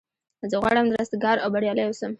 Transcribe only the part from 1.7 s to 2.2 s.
اوسم.